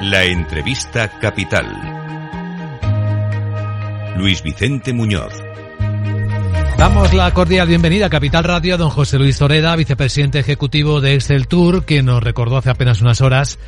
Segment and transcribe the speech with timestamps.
[0.00, 1.66] La entrevista capital.
[4.16, 5.32] Luis Vicente Muñoz.
[6.78, 11.14] Damos la cordial bienvenida a Capital Radio a don José Luis Toreda, vicepresidente ejecutivo de
[11.14, 13.58] Excel Tour, que nos recordó hace apenas unas horas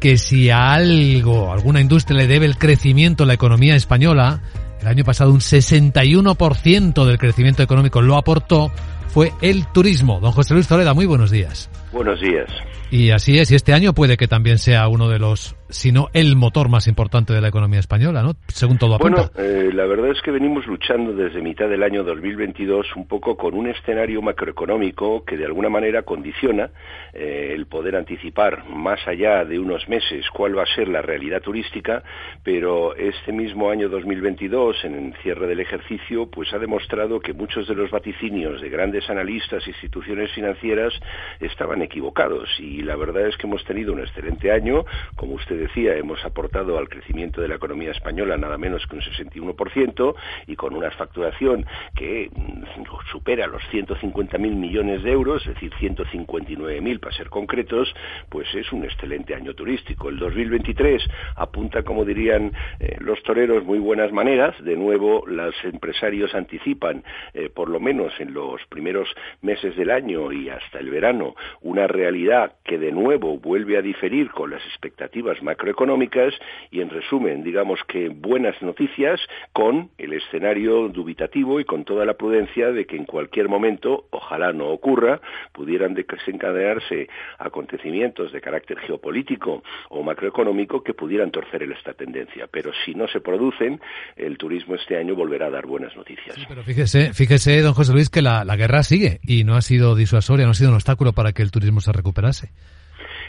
[0.00, 4.40] que si a algo, alguna industria le debe el crecimiento a la economía española,
[4.80, 8.72] el año pasado un 61% del crecimiento económico lo aportó,
[9.08, 10.18] fue el turismo.
[10.20, 11.68] Don José Luis Toreda, muy buenos días.
[11.94, 12.50] Buenos días.
[12.90, 16.36] Y así es, y este año puede que también sea uno de los sino el
[16.36, 18.34] motor más importante de la economía española, ¿no?
[18.48, 19.30] Según todo apunta.
[19.34, 23.36] Bueno, eh, la verdad es que venimos luchando desde mitad del año 2022 un poco
[23.36, 26.70] con un escenario macroeconómico que de alguna manera condiciona
[27.12, 31.42] eh, el poder anticipar más allá de unos meses cuál va a ser la realidad
[31.42, 32.04] turística,
[32.44, 37.66] pero este mismo año 2022, en el cierre del ejercicio, pues ha demostrado que muchos
[37.66, 40.92] de los vaticinios de grandes analistas e instituciones financieras
[41.40, 44.84] estaban equivocados y la verdad es que hemos tenido un excelente año,
[45.16, 49.02] como usted decía, hemos aportado al crecimiento de la economía española nada menos que un
[49.02, 50.14] 61%
[50.46, 57.00] y con una facturación que mm, supera los 150.000 millones de euros, es decir, 159.000
[57.00, 57.94] para ser concretos,
[58.28, 60.08] pues es un excelente año turístico.
[60.08, 61.02] El 2023
[61.36, 64.54] apunta, como dirían eh, los toreros, muy buenas maneras.
[64.62, 69.08] De nuevo, los empresarios anticipan, eh, por lo menos en los primeros
[69.42, 71.34] meses del año y hasta el verano,
[71.74, 76.32] una realidad que de nuevo vuelve a diferir con las expectativas macroeconómicas
[76.70, 79.20] y en resumen, digamos que buenas noticias
[79.52, 84.52] con el escenario dubitativo y con toda la prudencia de que en cualquier momento, ojalá
[84.52, 85.20] no ocurra,
[85.52, 87.08] pudieran desencadenarse
[87.40, 92.46] acontecimientos de carácter geopolítico o macroeconómico que pudieran torcer esta tendencia.
[92.50, 93.80] Pero si no se producen,
[94.14, 96.36] el turismo este año volverá a dar buenas noticias.
[96.48, 99.96] pero fíjese, fíjese, don José Luis, que la, la guerra sigue y no ha sido
[99.96, 102.50] disuasoria, no ha sido un obstáculo para que el turismo se recuperase.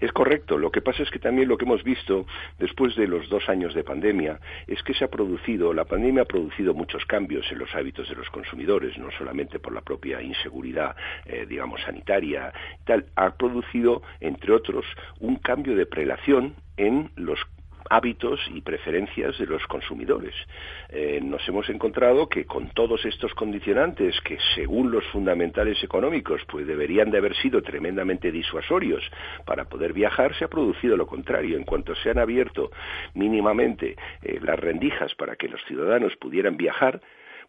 [0.00, 0.58] Es correcto.
[0.58, 2.26] Lo que pasa es que también lo que hemos visto
[2.58, 6.26] después de los dos años de pandemia es que se ha producido, la pandemia ha
[6.26, 10.96] producido muchos cambios en los hábitos de los consumidores, no solamente por la propia inseguridad,
[11.24, 12.52] eh, digamos, sanitaria,
[12.84, 14.84] tal, ha producido, entre otros,
[15.20, 17.38] un cambio de prelación en los
[17.92, 20.34] hábitos y preferencias de los consumidores.
[20.88, 26.66] Eh, nos hemos encontrado que con todos estos condicionantes que según los fundamentales económicos pues
[26.66, 29.02] deberían de haber sido tremendamente disuasorios
[29.44, 31.58] para poder viajar, se ha producido lo contrario.
[31.58, 32.70] En cuanto se han abierto
[33.12, 36.98] mínimamente eh, las rendijas para que los ciudadanos pudieran viajar,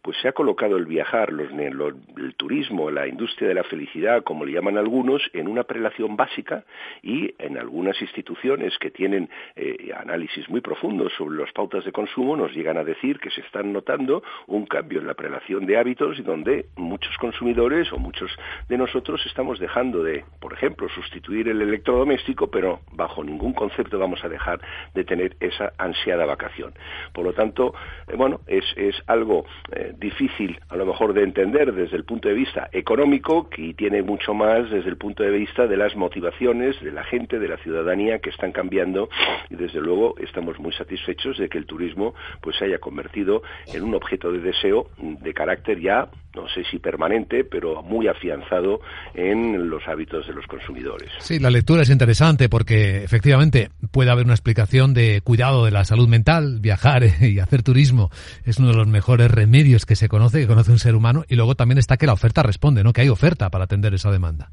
[0.04, 4.44] pues se ha colocado el viajar, los, el turismo, la industria de la felicidad, como
[4.44, 6.64] le llaman algunos, en una prelación básica
[7.02, 12.36] y en algunas instituciones que tienen eh, análisis muy profundos sobre las pautas de consumo
[12.36, 16.18] nos llegan a decir que se están notando un cambio en la prelación de hábitos
[16.18, 18.30] y donde muchos consumidores o muchos
[18.68, 24.22] de nosotros estamos dejando de, por ejemplo, sustituir el electrodoméstico, pero bajo ningún concepto vamos
[24.22, 24.60] a dejar
[24.92, 26.74] de tener esa ansiada vacación.
[27.14, 27.74] Por lo tanto,
[28.08, 32.28] eh, bueno, es, es algo eh, difícil a lo mejor de entender desde el punto
[32.28, 36.80] de vista económico y tiene mucho más desde el punto de vista de las motivaciones
[36.82, 39.08] de la gente, de la ciudadanía que están cambiando.
[39.50, 43.84] Y desde luego estamos muy satisfechos de que el turismo pues se haya convertido en
[43.84, 48.80] un objeto de deseo de carácter ya no sé si permanente, pero muy afianzado
[49.14, 51.10] en los hábitos de los consumidores.
[51.18, 55.84] Sí, la lectura es interesante porque efectivamente puede haber una explicación de cuidado de la
[55.84, 58.10] salud mental, viajar y hacer turismo
[58.44, 61.36] es uno de los mejores remedios que se conoce, que conoce un ser humano, y
[61.36, 62.92] luego también está que la oferta responde, ¿no?
[62.92, 64.50] Que hay oferta para atender esa demanda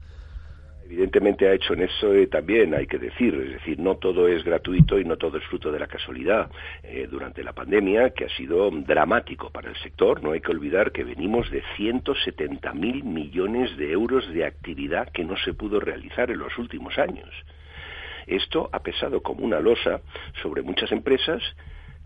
[0.91, 4.43] evidentemente ha hecho en eso eh, también, hay que decir, es decir, no todo es
[4.43, 6.51] gratuito y no todo es fruto de la casualidad.
[6.83, 10.91] Eh, durante la pandemia, que ha sido dramático para el sector, no hay que olvidar
[10.91, 16.39] que venimos de 170.000 millones de euros de actividad que no se pudo realizar en
[16.39, 17.29] los últimos años.
[18.27, 20.01] Esto ha pesado como una losa
[20.41, 21.41] sobre muchas empresas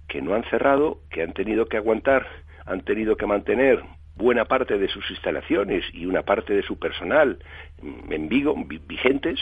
[0.07, 2.27] que no han cerrado, que han tenido que aguantar,
[2.67, 3.83] han tenido que mantener
[4.15, 7.39] buena parte de sus instalaciones y una parte de su personal
[7.81, 8.55] en Vigo
[8.87, 9.39] vigentes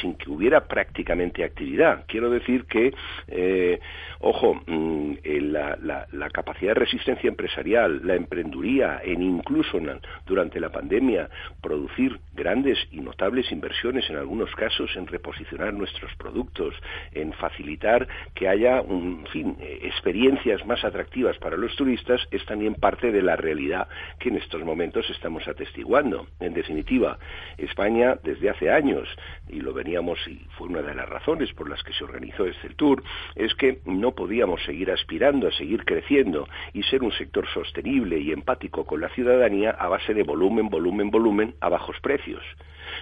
[0.00, 2.04] sin que hubiera prácticamente actividad.
[2.06, 2.92] Quiero decir que,
[3.28, 3.80] eh,
[4.20, 9.78] ojo, mm, la, la, capacidad de resistencia empresarial, la emprenduría, en incluso
[10.26, 11.28] durante la pandemia,
[11.60, 16.74] producir grandes y notables inversiones, en algunos casos, en reposicionar nuestros productos,
[17.12, 22.74] en facilitar que haya, un, fin, eh, experiencias más atractivas para los turistas, es también
[22.74, 23.88] parte de la realidad
[24.18, 26.28] que en estos momentos estamos atestiguando.
[26.38, 27.18] En definitiva,
[27.58, 29.08] España, desde hace años,
[29.48, 32.68] y lo veníamos, y fue una de las razones por las que se organizó este
[32.70, 33.02] Tour,
[33.34, 38.32] es que no podíamos seguir aspirando a seguir creciendo y ser un sector sostenible y
[38.32, 42.42] empático con la ciudadanía a base de volumen, volumen, volumen a bajos precios.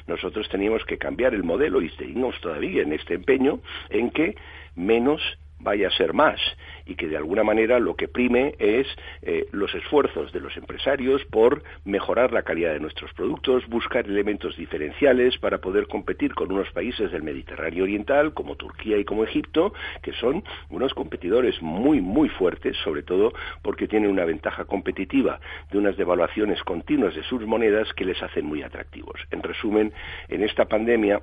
[0.07, 3.61] Nosotros teníamos que cambiar el modelo y seguimos todavía en este empeño
[3.91, 4.37] en que
[4.77, 5.21] menos
[5.61, 6.41] vaya a ser más
[6.87, 8.87] y que de alguna manera lo que prime es
[9.23, 14.57] eh, los esfuerzos de los empresarios por mejorar la calidad de nuestros productos, buscar elementos
[14.57, 19.73] diferenciales para poder competir con unos países del Mediterráneo Oriental como Turquía y como Egipto,
[20.03, 23.33] que son unos competidores muy, muy fuertes, sobre todo
[23.63, 25.41] porque tienen una ventaja competitiva
[25.71, 29.21] de unas devaluaciones continuas de sus monedas que les hacen muy atractivos.
[29.31, 29.93] En resumen,
[30.29, 31.21] en esta pandemia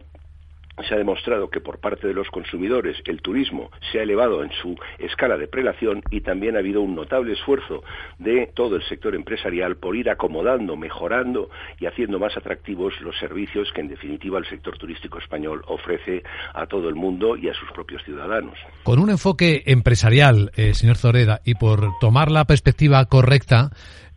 [0.88, 4.52] se ha demostrado que por parte de los consumidores el turismo se ha elevado en
[4.62, 7.84] su escala de prelación y también ha habido un notable esfuerzo
[8.20, 11.50] de todo el sector empresarial por ir acomodando, mejorando
[11.80, 16.24] y haciendo más atractivos los servicios que en definitiva el sector turístico español ofrece
[16.54, 18.56] a todo el mundo y a sus propios ciudadanos.
[18.84, 23.72] Con un enfoque empresarial, eh, señor Zoreda, y por tomar la perspectiva correcta,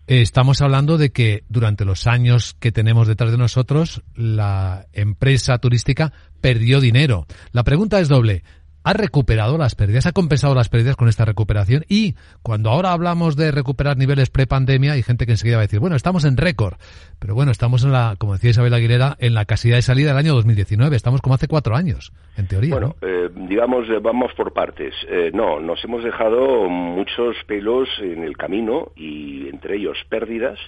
[0.08, 6.14] Estamos hablando de que durante los años que tenemos detrás de nosotros, la empresa turística
[6.40, 7.26] perdió dinero.
[7.52, 8.42] La pregunta es doble.
[8.84, 10.06] ¿Ha recuperado las pérdidas?
[10.06, 11.84] ¿Ha compensado las pérdidas con esta recuperación?
[11.88, 15.80] Y cuando ahora hablamos de recuperar niveles pre-pandemia, hay gente que enseguida va a decir,
[15.80, 16.74] bueno, estamos en récord.
[17.18, 20.18] Pero bueno, estamos en la, como decía Isabel Aguilera, en la casilla de salida del
[20.18, 20.96] año 2019.
[20.96, 22.70] Estamos como hace cuatro años, en teoría.
[22.70, 24.94] Bueno, eh, digamos, eh, vamos por partes.
[25.08, 30.58] Eh, no, nos hemos dejado muchos pelos en el camino y entre ellos pérdidas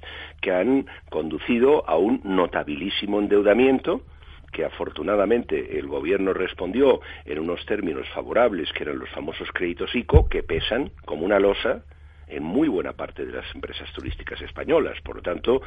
[0.41, 4.03] que han conducido a un notabilísimo endeudamiento
[4.53, 10.29] que afortunadamente el gobierno respondió en unos términos favorables, que eran los famosos créditos ICO,
[10.29, 11.83] que pesan como una losa
[12.31, 15.01] en muy buena parte de las empresas turísticas españolas.
[15.03, 15.63] Por lo tanto,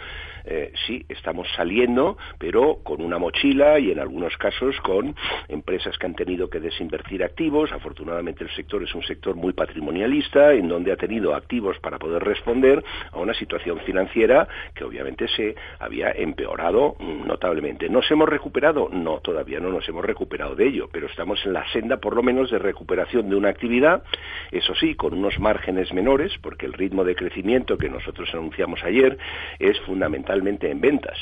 [0.46, 5.16] eh, sí, estamos saliendo, pero con una mochila y en algunos casos con
[5.48, 7.72] empresas que han tenido que desinvertir activos.
[7.72, 12.24] Afortunadamente el sector es un sector muy patrimonialista, en donde ha tenido activos para poder
[12.24, 17.90] responder a una situación financiera que obviamente se había empeorado notablemente.
[17.90, 18.90] ¿Nos hemos recuperado?
[18.92, 22.24] No, todavía no nos hemos recuperado de ello, pero estamos en la senda por lo
[22.24, 24.04] menos de recuperación de una actividad,
[24.52, 29.18] eso sí, con unos márgenes menores, porque el ritmo de crecimiento que nosotros anunciamos ayer
[29.58, 31.18] es fundamentalmente en ventas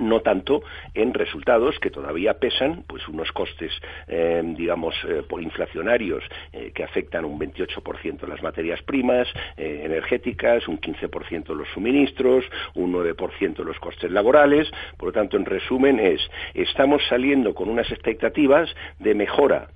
[0.00, 0.62] no tanto
[0.94, 3.72] en resultados que todavía pesan pues unos costes
[4.06, 10.80] eh, digamos eh, por inflacionarios eh, que afectan un 28% las materias primas energéticas un
[10.80, 12.44] 15% los suministros
[12.74, 14.70] un 9% los costes laborales.
[14.96, 16.20] Por lo tanto en resumen es
[16.54, 19.68] estamos saliendo con unas expectativas de mejora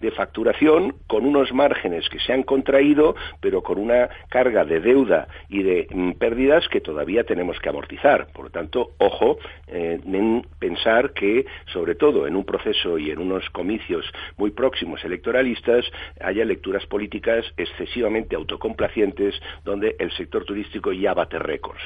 [0.00, 5.28] de facturación con unos márgenes que se han contraído pero con una carga de deuda
[5.48, 8.26] y de mm, pérdidas que todavía tenemos que amortizar.
[8.32, 13.18] Por lo tanto ojo eh, en pensar que, sobre todo en un proceso y en
[13.18, 14.04] unos comicios
[14.36, 15.84] muy próximos electoralistas,
[16.20, 21.82] haya lecturas políticas excesivamente autocomplacientes donde el sector turístico ya bate récords.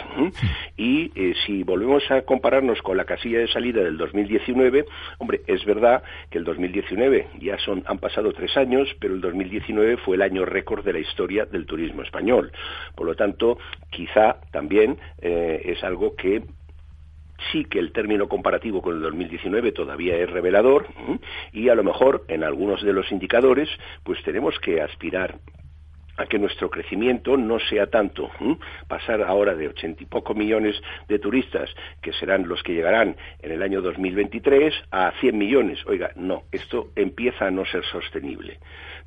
[0.76, 4.84] Y eh, si volvemos a compararnos con la casilla de salida del 2019,
[5.18, 9.96] hombre, es verdad que el 2019 ya son, han pasado tres años, pero el 2019
[9.98, 12.52] fue el año récord de la historia del turismo español.
[12.94, 13.58] Por lo tanto,
[13.90, 16.42] quizá también eh, es algo que
[17.52, 20.86] sí que el término comparativo con el 2019 todavía es revelador
[21.52, 23.68] y a lo mejor en algunos de los indicadores
[24.04, 25.38] pues tenemos que aspirar
[26.16, 28.30] a que nuestro crecimiento no sea tanto
[28.88, 33.52] pasar ahora de ochenta y pocos millones de turistas, que serán los que llegarán en
[33.52, 35.78] el año 2023, a 100 millones.
[35.86, 38.58] Oiga, no, esto empieza a no ser sostenible.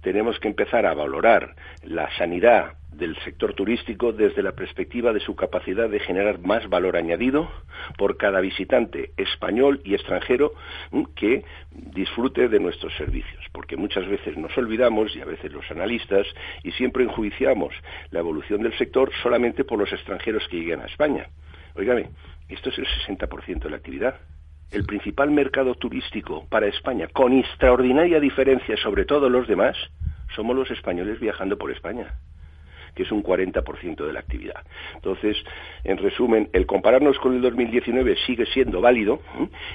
[0.01, 5.35] Tenemos que empezar a valorar la sanidad del sector turístico desde la perspectiva de su
[5.35, 7.49] capacidad de generar más valor añadido
[7.97, 10.53] por cada visitante español y extranjero
[10.91, 15.69] mm, que disfrute de nuestros servicios, porque muchas veces nos olvidamos y a veces los
[15.71, 16.27] analistas
[16.63, 17.73] y siempre enjuiciamos
[18.11, 21.29] la evolución del sector solamente por los extranjeros que llegan a España.
[21.75, 22.09] Óigame,
[22.49, 24.19] esto es el 60% de la actividad.
[24.71, 29.75] El principal mercado turístico para España, con extraordinaria diferencia sobre todos los demás,
[30.35, 32.19] somos los españoles viajando por España
[32.99, 34.61] que es un 40% de la actividad.
[34.95, 35.37] Entonces,
[35.85, 39.21] en resumen, el compararnos con el 2019 sigue siendo válido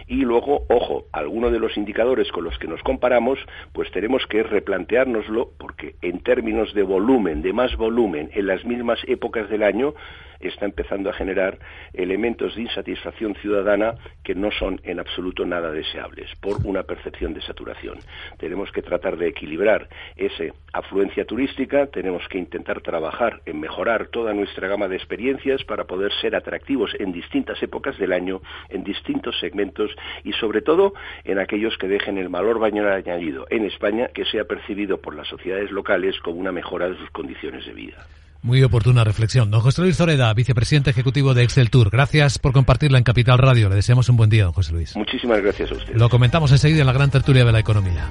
[0.06, 3.38] y luego, ojo, algunos de los indicadores con los que nos comparamos,
[3.72, 8.98] pues tenemos que replanteárnoslo porque en términos de volumen, de más volumen, en las mismas
[9.06, 9.94] épocas del año,
[10.40, 11.58] está empezando a generar
[11.94, 17.40] elementos de insatisfacción ciudadana que no son en absoluto nada deseables por una percepción de
[17.40, 17.98] saturación.
[18.38, 24.08] Tenemos que tratar de equilibrar esa afluencia turística, tenemos que intentar trabajar trabajar en mejorar
[24.08, 28.82] toda nuestra gama de experiencias para poder ser atractivos en distintas épocas del año, en
[28.82, 29.90] distintos segmentos
[30.24, 30.94] y sobre todo
[31.24, 35.28] en aquellos que dejen el valor baño añadido en España que sea percibido por las
[35.28, 38.06] sociedades locales como una mejora de sus condiciones de vida.
[38.42, 39.50] Muy oportuna reflexión.
[39.50, 41.90] Don José Luis Zoreda, vicepresidente ejecutivo de Excel Tour.
[41.90, 43.70] Gracias por compartirla en Capital Radio.
[43.70, 44.94] Le deseamos un buen día, don José Luis.
[44.96, 45.94] Muchísimas gracias a usted.
[45.94, 48.06] Lo comentamos enseguida en la gran tertulia de la economía.